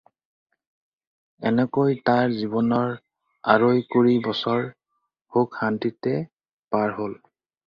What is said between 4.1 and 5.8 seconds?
বছৰ সুখ